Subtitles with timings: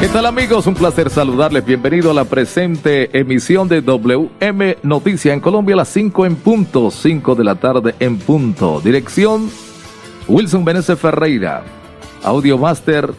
[0.00, 0.66] ¿Qué tal amigos?
[0.66, 1.62] Un placer saludarles.
[1.62, 6.90] Bienvenido a la presente emisión de WM Noticia en Colombia a las 5 en punto,
[6.90, 8.80] 5 de la tarde en punto.
[8.80, 9.50] Dirección
[10.26, 11.64] Wilson Benesse Ferreira.
[12.22, 13.12] Audio Master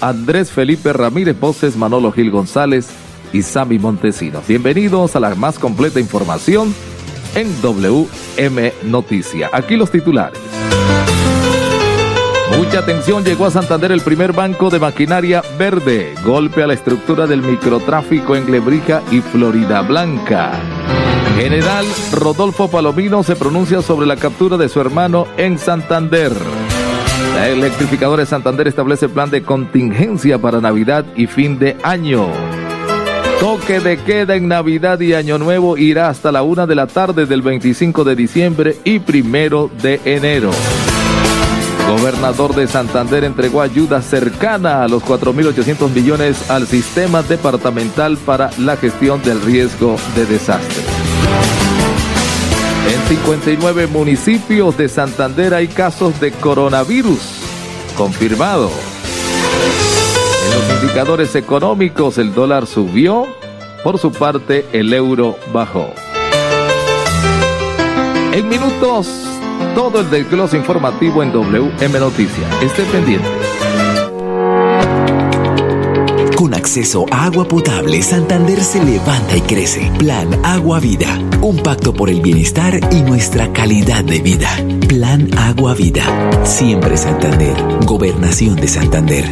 [0.00, 2.88] Andrés Felipe Ramírez Voces, Manolo Gil González
[3.34, 4.46] y Sami Montesinos.
[4.48, 6.74] Bienvenidos a la más completa información
[7.34, 9.50] en WM Noticia.
[9.52, 10.51] Aquí los titulares.
[12.56, 16.14] Mucha atención, llegó a Santander el primer banco de maquinaria verde.
[16.24, 20.52] Golpe a la estructura del microtráfico en Lebrija y Florida Blanca.
[21.36, 26.32] General Rodolfo Palomino se pronuncia sobre la captura de su hermano en Santander.
[27.34, 32.28] La electrificadora de Santander establece plan de contingencia para Navidad y fin de año.
[33.40, 37.26] Toque de queda en Navidad y Año Nuevo irá hasta la una de la tarde
[37.26, 40.50] del 25 de diciembre y primero de enero.
[41.92, 48.78] Gobernador de Santander entregó ayuda cercana a los 4.800 millones al sistema departamental para la
[48.78, 50.82] gestión del riesgo de desastre.
[52.90, 57.20] En 59 municipios de Santander hay casos de coronavirus
[57.94, 58.70] confirmado.
[60.46, 63.26] En los indicadores económicos el dólar subió,
[63.84, 65.92] por su parte el euro bajó.
[68.32, 69.31] En minutos
[69.74, 72.62] todo el desglose informativo en WM Noticias.
[72.62, 73.28] Esté pendiente.
[76.36, 79.92] Con acceso a agua potable, Santander se levanta y crece.
[79.98, 81.18] Plan Agua Vida.
[81.40, 84.48] Un pacto por el bienestar y nuestra calidad de vida.
[84.88, 86.02] Plan Agua Vida.
[86.44, 87.54] Siempre Santander.
[87.86, 89.24] Gobernación de Santander.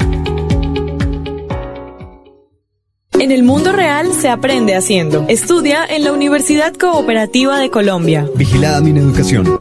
[3.20, 5.26] En el mundo real se aprende haciendo.
[5.28, 8.26] Estudia en la Universidad Cooperativa de Colombia.
[8.34, 9.60] Vigilada mi educación.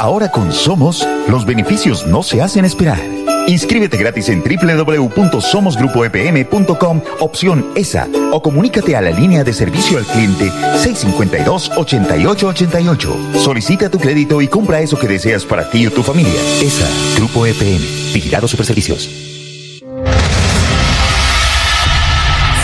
[0.00, 3.00] Ahora con Somos, los beneficios no se hacen esperar.
[3.46, 10.50] Inscríbete gratis en www.somosgrupoepm.com, opción ESA, o comunícate a la línea de servicio al cliente
[10.50, 13.36] 652-8888.
[13.36, 16.34] Solicita tu crédito y compra eso que deseas para ti o tu familia.
[16.60, 16.86] ESA,
[17.16, 17.80] Grupo EPM,
[18.12, 19.08] Vigilado Superservicios.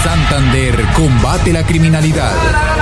[0.03, 2.82] Santander combate la criminalidad.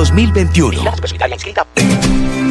[0.00, 0.82] 2021.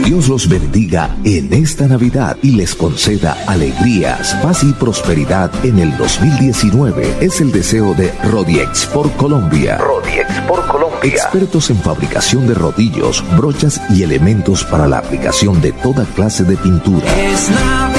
[0.05, 5.97] Dios los bendiga en esta Navidad y les conceda alegrías, paz y prosperidad en el
[5.97, 7.15] 2019.
[7.21, 9.79] Es el deseo de Rodiex por Colombia.
[9.79, 10.99] Rodiex por Colombia.
[11.01, 16.55] Expertos en fabricación de rodillos, brochas y elementos para la aplicación de toda clase de
[16.55, 17.07] pintura.
[17.19, 17.98] Es Navidad,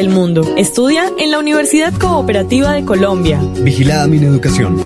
[0.57, 3.39] Estudia en la Universidad Cooperativa de Colombia.
[3.63, 4.85] Vigilada mi educación.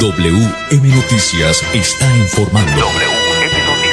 [0.00, 2.72] WM Noticias está informando.
[2.72, 3.90] WM Noticias.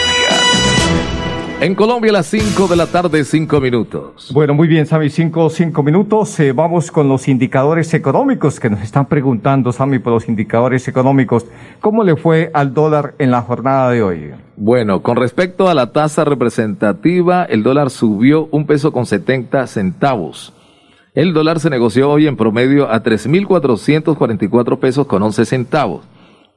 [1.60, 4.32] En Colombia a las 5 de la tarde, 5 minutos.
[4.34, 6.40] Bueno, muy bien, Sami, 5 cinco minutos.
[6.40, 11.46] Eh, vamos con los indicadores económicos que nos están preguntando, Sami, por los indicadores económicos.
[11.82, 14.32] ¿Cómo le fue al dólar en la jornada de hoy?
[14.56, 20.54] Bueno, con respecto a la tasa representativa, el dólar subió un peso con 70 centavos.
[21.18, 26.06] El dólar se negoció hoy en promedio a 3.444 pesos con 11 centavos.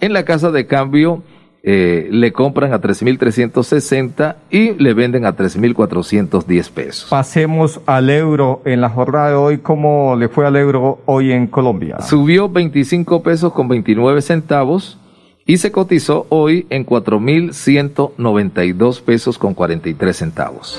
[0.01, 1.23] En la casa de cambio
[1.63, 7.09] eh, le compran a 3.360 y le venden a 3.410 pesos.
[7.09, 9.57] Pasemos al euro en la jornada de hoy.
[9.61, 12.03] ¿Cómo le fue al euro hoy en Colombia?
[12.03, 14.99] Subió 25 pesos con 29 centavos
[15.47, 20.79] y se cotizó hoy en 4.192 pesos con 43 centavos.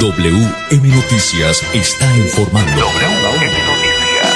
[0.00, 2.72] WM Noticias está informando.
[2.72, 4.30] WM Noticias.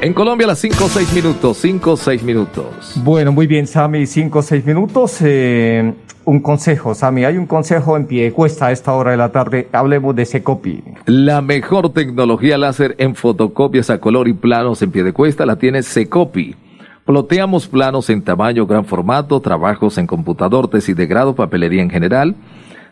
[0.00, 2.92] En Colombia a las 5 o 6 minutos, 5 o 6 minutos.
[3.04, 5.18] Bueno, muy bien, Sami, 5 o 6 minutos.
[5.20, 5.92] Eh,
[6.24, 9.30] un consejo, Sami, hay un consejo en pie de cuesta a esta hora de la
[9.30, 9.68] tarde.
[9.72, 10.84] Hablemos de Secopi.
[11.04, 15.56] La mejor tecnología láser en fotocopias a color y planos en pie de cuesta la
[15.56, 16.56] tiene Secopi.
[17.04, 22.36] Ploteamos planos en tamaño, gran formato, trabajos en computador, tesis de grado, papelería en general,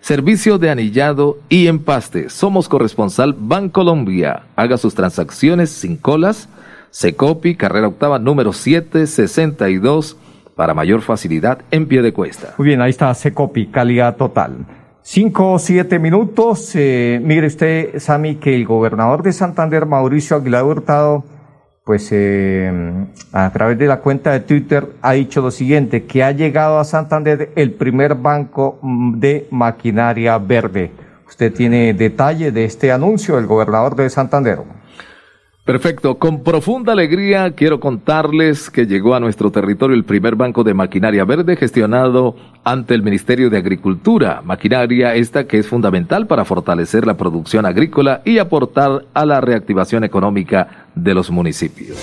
[0.00, 2.30] servicio de anillado y empaste.
[2.30, 4.42] Somos corresponsal Bancolombia.
[4.56, 6.48] Haga sus transacciones sin colas.
[6.90, 10.16] Secopi, carrera octava, número 762,
[10.56, 12.54] para mayor facilidad en pie de cuesta.
[12.58, 14.66] Muy bien, ahí está Secopi, calidad total.
[15.02, 16.72] Cinco siete minutos.
[16.74, 21.24] Eh, mire usted, Sami, que el gobernador de Santander, Mauricio Aguilar Hurtado,
[21.88, 22.70] pues eh,
[23.32, 26.84] a través de la cuenta de Twitter ha dicho lo siguiente, que ha llegado a
[26.84, 30.90] Santander el primer banco mm, de maquinaria verde.
[31.26, 34.58] Usted tiene detalle de este anuncio del gobernador de Santander.
[35.68, 40.72] Perfecto, con profunda alegría quiero contarles que llegó a nuestro territorio el primer banco de
[40.72, 42.34] maquinaria verde gestionado
[42.64, 48.22] ante el Ministerio de Agricultura, maquinaria esta que es fundamental para fortalecer la producción agrícola
[48.24, 51.98] y aportar a la reactivación económica de los municipios.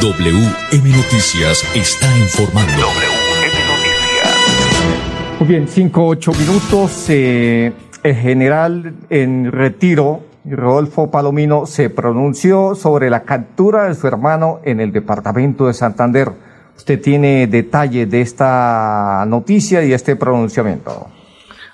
[0.00, 2.72] WM Noticias está informando.
[2.72, 5.36] WM Noticias.
[5.38, 7.06] Muy bien, cinco, ocho minutos.
[7.08, 7.72] eh,
[8.02, 14.80] el general en retiro, Rodolfo Palomino, se pronunció sobre la captura de su hermano en
[14.80, 16.32] el departamento de Santander.
[16.76, 21.08] Usted tiene detalle de esta noticia y este pronunciamiento.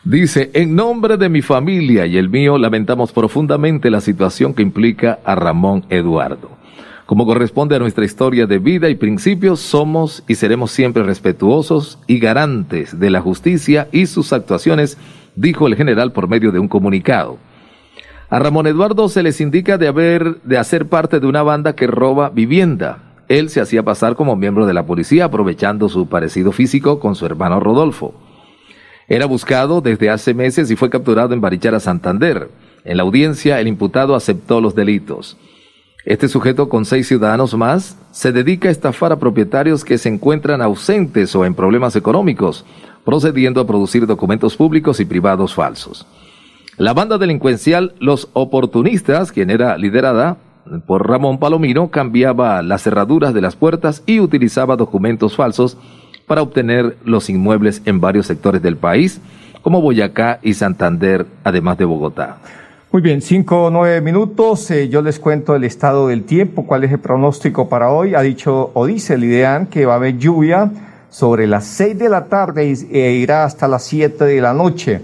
[0.04, 5.18] Dice, en nombre de mi familia y el mío, lamentamos profundamente la situación que implica
[5.24, 6.50] a Ramón Eduardo.
[7.06, 12.20] Como corresponde a nuestra historia de vida y principios, somos y seremos siempre respetuosos y
[12.20, 14.96] garantes de la justicia y sus actuaciones,
[15.34, 17.36] dijo el general por medio de un comunicado.
[18.30, 21.88] A Ramón Eduardo se les indica de haber de hacer parte de una banda que
[21.88, 23.25] roba vivienda.
[23.26, 27.26] Él se hacía pasar como miembro de la policía aprovechando su parecido físico con su
[27.26, 28.14] hermano Rodolfo.
[29.08, 32.50] Era buscado desde hace meses y fue capturado en Barichara, Santander.
[32.84, 35.37] En la audiencia, el imputado aceptó los delitos.
[36.04, 40.62] Este sujeto con seis ciudadanos más se dedica a estafar a propietarios que se encuentran
[40.62, 42.64] ausentes o en problemas económicos,
[43.04, 46.06] procediendo a producir documentos públicos y privados falsos.
[46.80, 50.38] La banda delincuencial Los Oportunistas, quien era liderada
[50.87, 55.76] por Ramón Palomino cambiaba las cerraduras de las puertas y utilizaba documentos falsos
[56.26, 59.20] para obtener los inmuebles en varios sectores del país,
[59.60, 62.38] como Boyacá y Santander, además de Bogotá.
[62.90, 64.70] Muy bien, cinco o nueve minutos.
[64.70, 68.14] Eh, yo les cuento el estado del tiempo, cuál es el pronóstico para hoy.
[68.14, 70.70] Ha dicho o dice el IDEAN que va a haber lluvia
[71.10, 75.02] sobre las seis de la tarde e irá hasta las siete de la noche.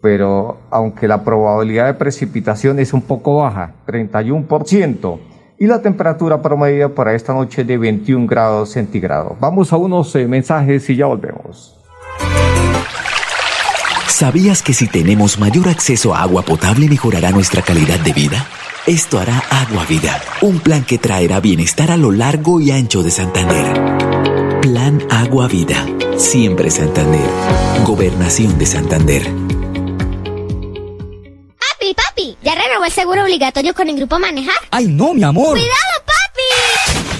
[0.00, 5.18] Pero aunque la probabilidad de precipitación es un poco baja, 31%,
[5.58, 9.32] y la temperatura promedio para esta noche de 21 grados centígrados.
[9.40, 11.76] Vamos a unos eh, mensajes y ya volvemos.
[14.06, 18.46] ¿Sabías que si tenemos mayor acceso a agua potable mejorará nuestra calidad de vida?
[18.86, 23.10] Esto hará Agua Vida, un plan que traerá bienestar a lo largo y ancho de
[23.10, 24.60] Santander.
[24.62, 25.84] Plan Agua Vida,
[26.16, 27.28] siempre Santander.
[27.84, 29.45] Gobernación de Santander.
[31.86, 34.56] Papi, papi, ¿ya renovó el seguro obligatorio con el grupo Manejar?
[34.72, 35.50] ¡Ay, no, mi amor!
[35.50, 35.95] ¡Cuidado!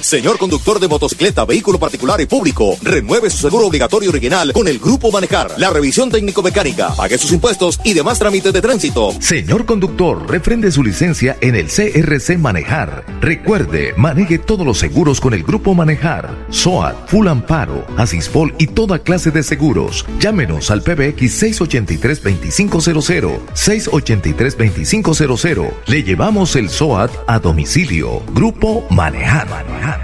[0.07, 4.79] Señor conductor de motocicleta, vehículo particular y público, renueve su seguro obligatorio original con el
[4.79, 5.59] Grupo Manejar.
[5.59, 9.13] La revisión técnico-mecánica, pague sus impuestos y demás trámites de tránsito.
[9.19, 13.05] Señor conductor, refrende su licencia en el CRC Manejar.
[13.21, 16.47] Recuerde, maneje todos los seguros con el Grupo Manejar.
[16.51, 20.07] SOAT, Full Amparo, Asispol y toda clase de seguros.
[20.21, 23.41] Llámenos al PBX 683-2500.
[23.57, 25.73] 683-2500.
[25.87, 28.23] Le llevamos el SOAT a domicilio.
[28.33, 29.96] Grupo Manejar.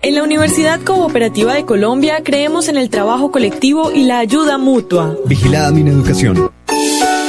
[0.00, 5.16] En la Universidad Cooperativa de Colombia creemos en el trabajo colectivo y la ayuda mutua.
[5.26, 6.50] Vigilada mi educación.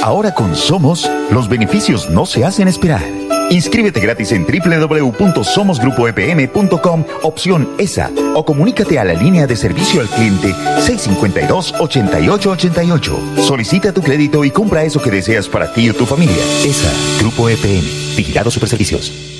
[0.02, 3.02] Ahora con Somos, los beneficios no se hacen esperar.
[3.50, 10.52] Inscríbete gratis en www.somosgrupoepm.com, opción ESA, o comunícate a la línea de servicio al cliente
[10.54, 13.42] 652-8888.
[13.42, 16.36] Solicita tu crédito y compra eso que deseas para ti o tu familia.
[16.64, 17.82] ESA, Grupo EPM,
[18.16, 19.39] Vigilado Superservicios.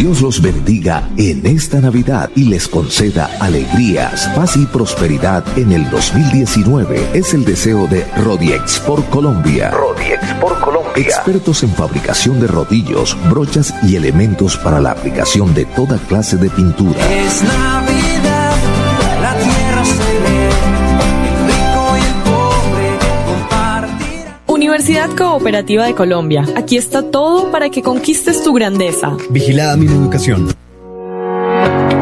[0.00, 5.90] Dios los bendiga en esta Navidad y les conceda alegrías, paz y prosperidad en el
[5.90, 7.10] 2019.
[7.12, 9.70] Es el deseo de Rodiex por Colombia.
[9.72, 10.90] Rodiex por Colombia.
[10.96, 16.48] Expertos en fabricación de rodillos, brochas y elementos para la aplicación de toda clase de
[16.48, 16.98] pintura.
[17.12, 17.89] Es Navidad,
[24.70, 26.44] Universidad Cooperativa de Colombia.
[26.54, 29.16] Aquí está todo para que conquistes tu grandeza.
[29.28, 30.59] Vigilada mi educación.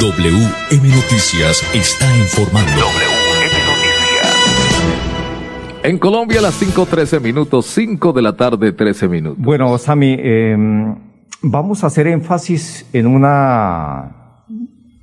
[0.00, 2.70] WM Noticias está informando.
[2.70, 4.80] WM Noticias.
[5.82, 9.44] En Colombia a las 5.13 minutos, 5 de la tarde, 13 minutos.
[9.44, 10.56] Bueno, Sami, eh,
[11.42, 14.46] vamos a hacer énfasis en una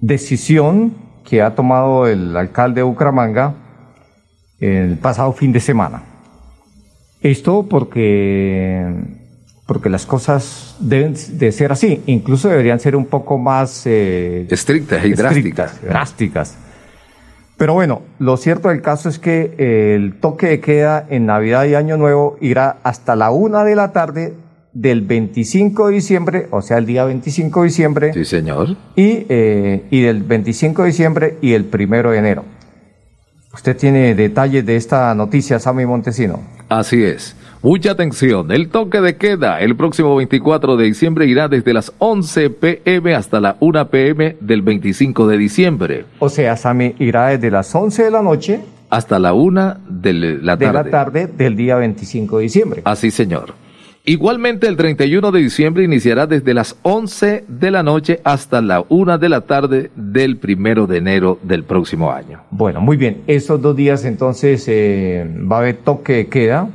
[0.01, 3.53] decisión que ha tomado el alcalde de Bucaramanga
[4.59, 6.01] el pasado fin de semana.
[7.21, 9.16] Esto porque
[9.67, 15.05] porque las cosas deben de ser así, incluso deberían ser un poco más eh, Estrictas
[15.05, 15.81] y drásticas.
[15.83, 16.55] drásticas.
[17.57, 19.55] Pero bueno, lo cierto del caso es que
[19.95, 23.91] el toque de queda en Navidad y Año Nuevo irá hasta la una de la
[23.91, 24.33] tarde
[24.73, 28.77] del 25 de diciembre, o sea, el día 25 de diciembre, Sí, señor.
[28.95, 32.45] y, eh, y del 25 de diciembre y el primero de enero.
[33.53, 36.39] Usted tiene detalles de esta noticia, Sammy Montesino.
[36.69, 37.35] Así es.
[37.63, 42.49] Mucha atención, el toque de queda el próximo 24 de diciembre irá desde las 11
[42.51, 46.05] pm hasta la 1 pm del 25 de diciembre.
[46.19, 50.57] O sea, Sammy irá desde las 11 de la noche hasta la 1 de la
[50.57, 50.67] tarde.
[50.67, 52.81] De la tarde del día 25 de diciembre.
[52.85, 53.53] Así, señor.
[54.09, 59.17] Igualmente, el 31 de diciembre iniciará desde las 11 de la noche hasta la 1
[59.17, 62.39] de la tarde del primero de enero del próximo año.
[62.49, 63.23] Bueno, muy bien.
[63.27, 66.69] Esos dos días entonces eh, va a haber toque de queda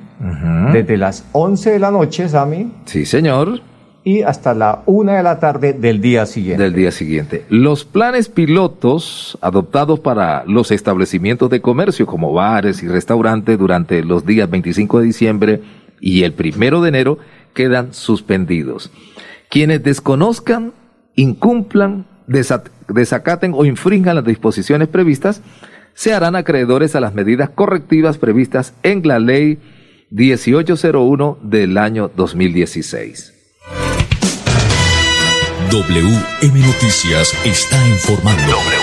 [0.75, 2.71] desde las 11 de la noche, Sami.
[2.85, 3.63] Sí, señor.
[4.05, 6.63] Y hasta la 1 de la tarde del día siguiente.
[6.63, 7.47] Del día siguiente.
[7.49, 14.27] Los planes pilotos adoptados para los establecimientos de comercio como bares y restaurantes durante los
[14.27, 15.63] días 25 de diciembre
[16.03, 17.19] y el primero de enero
[17.55, 18.91] quedan suspendidos.
[19.49, 20.75] Quienes desconozcan,
[21.15, 25.41] incumplan, desacaten o infrinjan las disposiciones previstas,
[25.95, 29.59] se harán acreedores a las medidas correctivas previstas en la ley
[30.11, 33.33] 1801 del año 2016.
[35.71, 38.82] WM Noticias está informando.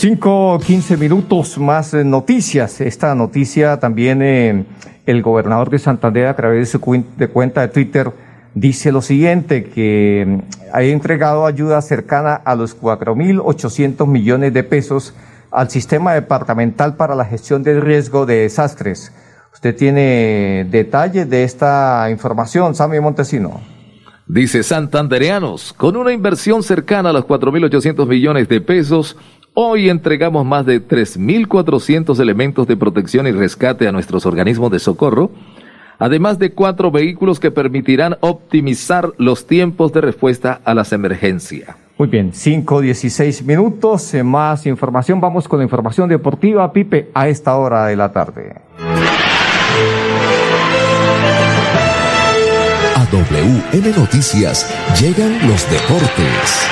[0.00, 2.80] 5 15 minutos más noticias.
[2.80, 4.64] Esta noticia también eh,
[5.04, 8.10] el gobernador de Santander a través de su cuenta de Twitter
[8.54, 10.38] dice lo siguiente, que mm,
[10.72, 15.12] ha entregado ayuda cercana a los 4.800 millones de pesos
[15.50, 19.12] al sistema departamental para la gestión del riesgo de desastres.
[19.52, 23.60] ¿Usted tiene detalles de esta información, Sammy Montesino?
[24.32, 29.16] Dice Santandereanos, con una inversión cercana a los 4.800 millones de pesos,
[29.62, 35.32] Hoy entregamos más de 3.400 elementos de protección y rescate a nuestros organismos de socorro,
[35.98, 41.76] además de cuatro vehículos que permitirán optimizar los tiempos de respuesta a las emergencias.
[41.98, 45.20] Muy bien, 5.16 minutos, eh, más información.
[45.20, 48.54] Vamos con la información deportiva, Pipe, a esta hora de la tarde.
[52.96, 56.66] A WM Noticias llegan los deportes.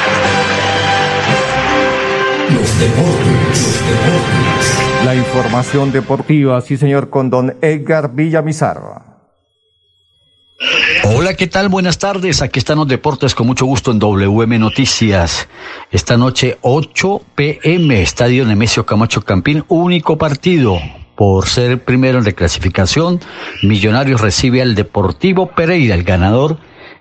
[2.79, 5.05] Deportes, deportes.
[5.05, 8.81] La información deportiva, sí señor, con don Edgar Villamizar.
[11.03, 11.69] Hola, ¿qué tal?
[11.71, 12.41] Buenas tardes.
[12.41, 15.49] Aquí están los deportes con mucho gusto en WM Noticias.
[15.91, 20.79] Esta noche 8 pm, Estadio Nemesio Camacho Campín, único partido.
[21.17, 23.19] Por ser primero en reclasificación,
[23.65, 26.59] Millonarios recibe al Deportivo Pereira, el ganador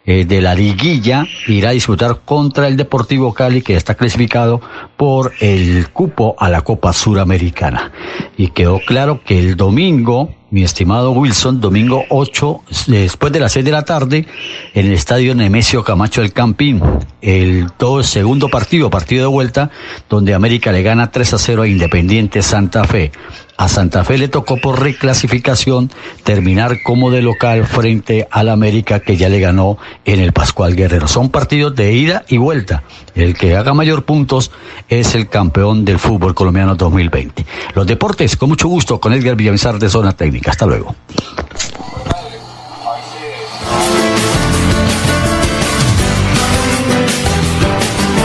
[0.07, 4.61] eh, de la liguilla irá a disputar contra el Deportivo Cali que está clasificado
[4.95, 7.91] por el cupo a la Copa Suramericana.
[8.37, 13.65] Y quedó claro que el domingo, mi estimado Wilson, domingo 8, después de las 6
[13.65, 14.25] de la tarde,
[14.73, 16.81] en el estadio Nemesio Camacho del Campín,
[17.21, 17.67] el
[18.03, 19.71] segundo partido, partido de vuelta,
[20.09, 23.11] donde América le gana 3 a 0 a Independiente Santa Fe.
[23.57, 25.89] A Santa Fe le tocó por reclasificación
[26.23, 31.07] terminar como de local frente al América que ya le ganó en el Pascual Guerrero.
[31.07, 32.83] Son partidos de ida y vuelta.
[33.15, 34.51] El que haga mayor puntos
[34.89, 37.45] es el campeón del fútbol colombiano 2020.
[37.73, 40.51] Los deportes, con mucho gusto, con Edgar Villamizar de Zona Técnica.
[40.51, 40.95] Hasta luego.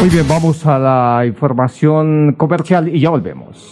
[0.01, 3.72] Muy bien, vamos a la información comercial y ya volvemos.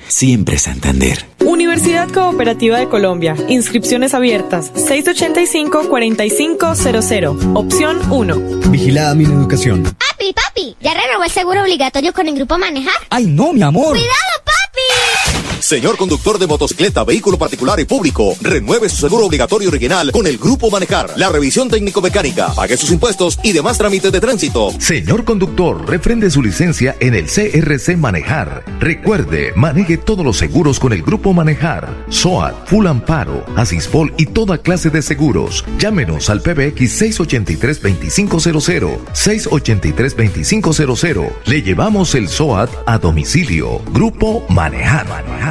[0.11, 1.25] siempre Santander.
[1.39, 3.35] Universidad Cooperativa de Colombia.
[3.47, 4.73] Inscripciones abiertas.
[4.73, 7.53] 685-4500.
[7.55, 8.35] Opción 1.
[8.69, 9.83] Vigilada mi educación.
[9.83, 12.93] Papi, papi, ¿ya renovó el seguro obligatorio con el grupo Manejar?
[13.09, 13.91] Ay, no, mi amor.
[13.91, 14.11] ¡Cuidado,
[14.43, 15.30] papi!
[15.61, 20.39] Señor conductor de motocicleta, vehículo particular y público, renueve su seguro obligatorio original con el
[20.39, 21.11] Grupo Manejar.
[21.17, 24.71] La revisión técnico-mecánica, pague sus impuestos y demás trámites de tránsito.
[24.79, 28.65] Señor conductor, refrende su licencia en el CRC Manejar.
[28.79, 32.05] Recuerde, maneje todos los seguros con el Grupo Manejar.
[32.09, 35.63] SOAT, Full Amparo, Asispol y toda clase de seguros.
[35.77, 38.97] Llámenos al PBX 683-2500.
[39.13, 41.31] 683-2500.
[41.45, 43.79] Le llevamos el SOAT a domicilio.
[43.93, 45.50] Grupo Manejar.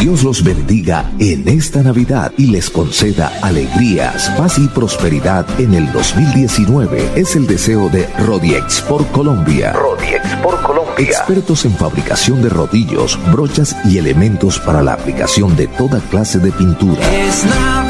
[0.00, 5.92] Dios los bendiga en esta Navidad y les conceda alegrías, paz y prosperidad en el
[5.92, 7.12] 2019.
[7.16, 9.74] Es el deseo de Rodiex por Colombia.
[9.74, 10.94] Rodiex por Colombia.
[10.96, 16.50] Expertos en fabricación de rodillos, brochas y elementos para la aplicación de toda clase de
[16.50, 17.02] pintura.
[17.22, 17.89] Es Navidad,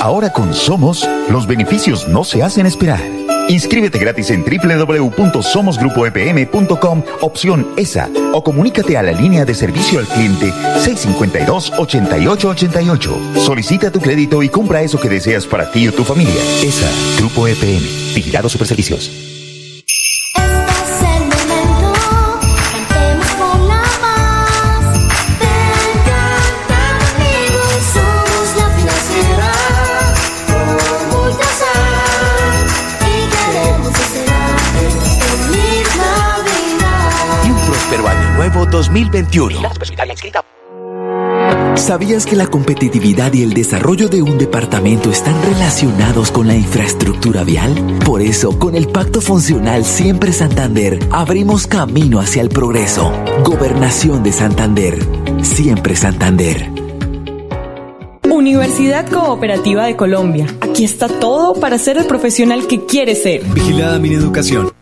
[0.00, 3.00] Ahora con Somos, los beneficios no se hacen esperar.
[3.48, 10.50] Inscríbete gratis en www.somosgrupoepm.com, opción ESA, o comunícate a la línea de servicio al cliente
[10.52, 13.36] 652-8888.
[13.38, 16.42] Solicita tu crédito y compra eso que deseas para ti o tu familia.
[16.62, 19.35] ESA, Grupo EPM, Vigilado Superservicios.
[38.70, 39.60] 2021.
[41.76, 47.44] ¿Sabías que la competitividad y el desarrollo de un departamento están relacionados con la infraestructura
[47.44, 47.74] vial?
[48.04, 53.12] Por eso, con el Pacto Funcional Siempre Santander, abrimos camino hacia el progreso.
[53.44, 54.98] Gobernación de Santander.
[55.42, 56.70] Siempre Santander.
[58.30, 60.46] Universidad Cooperativa de Colombia.
[60.60, 63.44] Aquí está todo para ser el profesional que quieres ser.
[63.44, 64.75] Vigilada mi educación.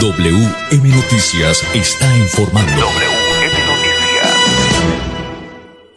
[0.00, 2.86] WM Noticias está informando.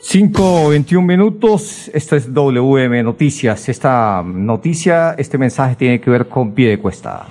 [0.02, 3.70] 5 21 minutos, esto es WM Noticias.
[3.70, 7.28] Esta noticia, este mensaje tiene que ver con pie de cuesta.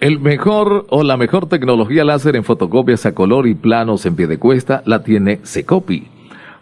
[0.00, 4.26] El mejor o la mejor tecnología láser en fotocopias a color y planos en pie
[4.26, 6.08] de cuesta la tiene Secopi.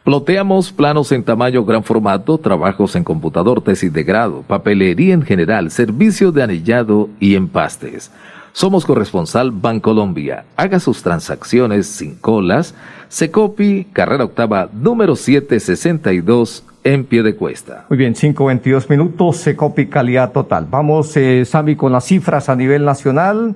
[0.03, 5.71] Ploteamos planos en tamaño gran formato, trabajos en computador, tesis de grado, papelería en general,
[5.71, 8.11] servicios de anillado y empastes.
[8.53, 10.45] Somos corresponsal Bancolombia.
[10.57, 12.75] Haga sus transacciones sin colas.
[13.09, 17.87] Secopi, carrera octava, número 762, en pie de cuesta.
[17.89, 20.67] Muy bien, 5.22 minutos, Secopi calidad total.
[20.71, 23.55] Vamos, eh, Sami, con las cifras a nivel nacional.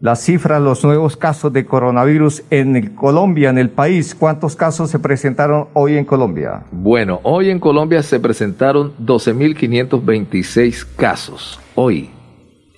[0.00, 4.14] Las cifras, los nuevos casos de coronavirus en el- Colombia, en el país.
[4.14, 6.64] ¿Cuántos casos se presentaron hoy en Colombia?
[6.70, 11.58] Bueno, hoy en Colombia se presentaron 12.526 casos.
[11.74, 12.10] Hoy.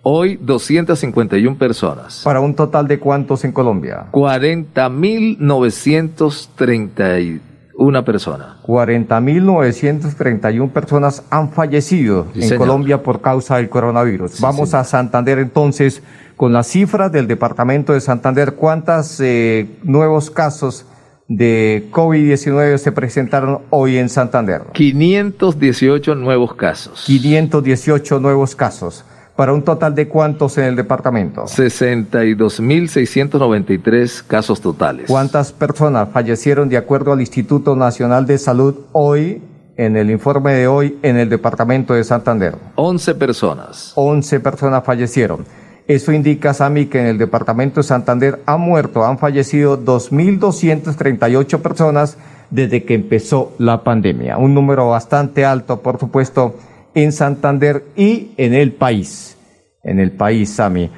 [0.01, 2.23] Hoy 251 personas.
[2.25, 4.07] Para un total de cuántos en Colombia?
[7.81, 8.47] 40.931 personas.
[8.63, 12.57] 40.931 personas han fallecido Sí, en señor.
[12.59, 14.31] Colombia por causa del coronavirus.
[14.31, 14.81] Sí, Vamos señor.
[14.81, 16.01] a Santander entonces
[16.37, 18.55] con las cifras del departamento de Santander.
[18.55, 19.21] ¿Cuántos
[19.83, 20.85] nuevos casos
[21.27, 24.63] de COVID-19 se presentaron hoy en Santander?
[24.73, 27.03] 518 nuevos casos.
[27.05, 29.05] 518 nuevos casos.
[29.35, 31.45] ¿Para un total de cuántos en el departamento?
[31.45, 35.05] 62.693 casos totales.
[35.07, 39.41] ¿Cuántas personas fallecieron de acuerdo al Instituto Nacional de Salud hoy,
[39.77, 42.55] en el informe de hoy, en el departamento de Santander?
[42.75, 43.93] 11 personas.
[43.95, 45.45] 11 personas fallecieron.
[45.87, 52.17] Eso indica, Sami, que en el departamento de Santander han muerto, han fallecido 2.238 personas
[52.49, 54.37] desde que empezó la pandemia.
[54.37, 56.55] Un número bastante alto, por supuesto,
[56.93, 59.37] en Santander y en el país.
[59.83, 60.89] En el país, Sami.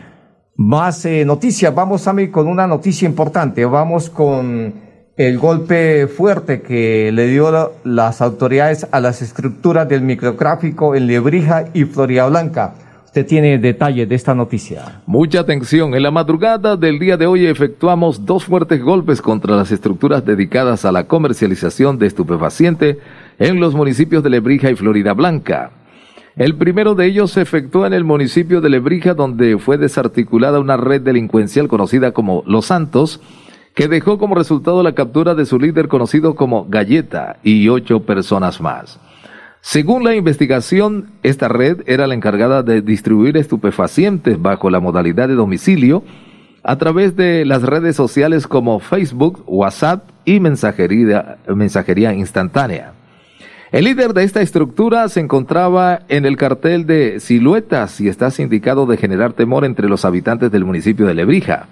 [0.55, 1.73] Más eh, noticias.
[1.73, 3.65] Vamos, Sami, con una noticia importante.
[3.65, 4.73] Vamos con
[5.15, 11.07] el golpe fuerte que le dio la- las autoridades a las estructuras del micrográfico en
[11.07, 12.73] Lebrija y Florida Blanca.
[13.05, 15.03] Usted tiene detalles de esta noticia.
[15.05, 15.93] Mucha atención.
[15.93, 20.83] En la madrugada del día de hoy efectuamos dos fuertes golpes contra las estructuras dedicadas
[20.83, 22.97] a la comercialización de estupefaciente
[23.37, 25.69] en los municipios de Lebrija y Florida Blanca.
[26.35, 30.77] El primero de ellos se efectuó en el municipio de Lebrija, donde fue desarticulada una
[30.77, 33.21] red delincuencial conocida como Los Santos,
[33.75, 38.61] que dejó como resultado la captura de su líder conocido como Galleta y ocho personas
[38.61, 38.99] más.
[39.61, 45.35] Según la investigación, esta red era la encargada de distribuir estupefacientes bajo la modalidad de
[45.35, 46.03] domicilio
[46.63, 52.93] a través de las redes sociales como Facebook, WhatsApp y mensajería, mensajería instantánea.
[53.73, 58.85] El líder de esta estructura se encontraba en el cartel de Siluetas y está sindicado
[58.85, 61.65] de generar temor entre los habitantes del municipio de Lebrija.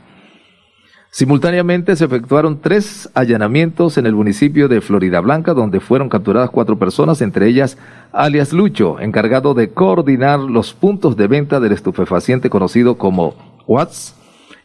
[1.11, 6.79] Simultáneamente se efectuaron tres allanamientos en el municipio de Florida Blanca, donde fueron capturadas cuatro
[6.79, 7.77] personas, entre ellas
[8.11, 13.35] alias Lucho, encargado de coordinar los puntos de venta del estupefaciente conocido como
[13.67, 14.15] Watts,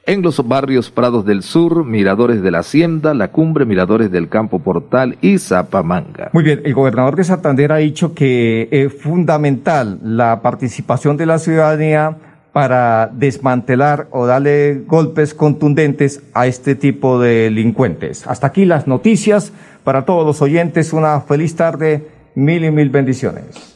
[0.07, 4.61] en los barrios Prados del Sur, Miradores de la Hacienda, La Cumbre, Miradores del Campo
[4.61, 6.31] Portal y Zapamanga.
[6.33, 11.39] Muy bien, el gobernador de Santander ha dicho que es fundamental la participación de la
[11.39, 12.17] ciudadanía
[12.53, 18.27] para desmantelar o darle golpes contundentes a este tipo de delincuentes.
[18.27, 19.53] Hasta aquí las noticias
[19.85, 20.95] para todos los oyentes.
[20.95, 23.76] Una feliz tarde, mil y mil bendiciones.